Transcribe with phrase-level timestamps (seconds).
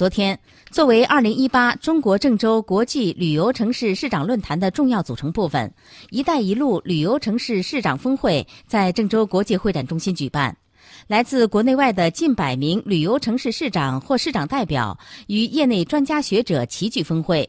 [0.00, 0.40] 昨天，
[0.70, 5.70] 作为2018中国郑州国际旅游城市市长论坛的重要组成部分
[6.08, 10.56] ，“一带一路”旅游城市市长峰会在郑州国际会展中心举办。
[11.06, 17.46] 来自国内外的近百名旅游城市市长或市长代表与业内专家学者齐聚峰会。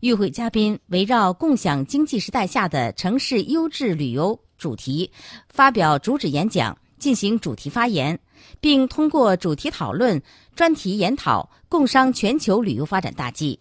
[0.00, 5.10] 与会嘉宾围绕“共享经济时代下的城市优质旅游”主题
[5.48, 6.76] 发表主旨演讲。
[6.98, 8.18] 进行主题发言，
[8.60, 10.22] 并通过主题讨论、
[10.54, 13.58] 专题研讨，共商全球旅游发展大计。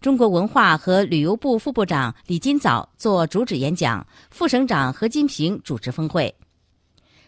[0.00, 6.32] 中国文化和旅游部副部长李金早做主旨演讲，副省长何金平主持峰会。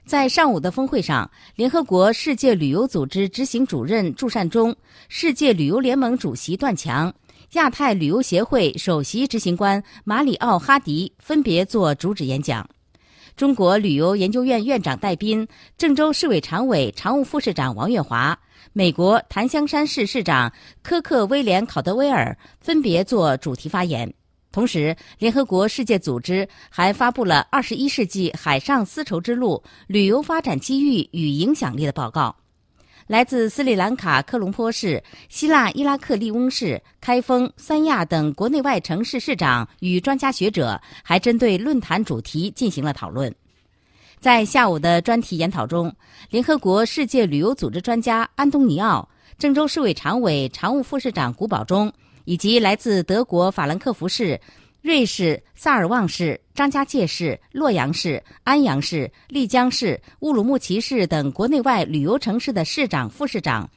[0.07, 4.75] 在上午的峰会上，联合国世界旅游组织执行主任祝善忠、
[5.09, 7.13] 世界旅游联盟主席段强、
[7.53, 12.69] 亚太旅游协会首席执行官马里奥·哈迪分别做主旨演讲。
[13.41, 18.39] 中国旅游研究院院长戴斌、郑州市委常委、常务副市长王月华、
[18.75, 24.13] 美国檀香山市市长科克威廉考德威尔分别做主题发言。
[24.53, 32.37] 同时，联合国世界组织还发布了《二十一世纪海上丝绸之路旅游发展机遇与影响力》的报告。
[33.11, 43.35] 来自斯里兰卡科隆坡市、希腊伊拉克利翁市、开封、三亚等国内外城市市长与专家学者，还针对论坛主题进行了讨论。
[44.21, 45.93] 在下午的专题研讨中，
[46.31, 51.93] 联合国世界旅游组织专家安东尼奥、郑州市委常委、常务副市长古宝忠，
[52.27, 54.41] 以及来自德国法兰克福市。
[54.83, 63.69] 瑞士萨尔旺市、张家界市、洛阳市、安阳市、丽江市、乌鲁木齐市等国内外旅游城市的市长、副市长，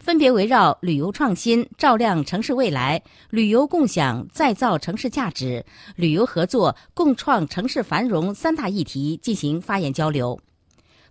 [0.00, 5.64] 分别围绕旅游创新、照亮城市未来、旅游共享、再造城市价值、
[5.94, 10.36] 旅游合作、共创城市繁荣三大议题进行发言交流。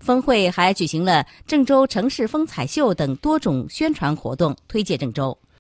[0.01, 5.37] 峰会还举行了郑州城市风采秀等多种宣传活动，推介郑州。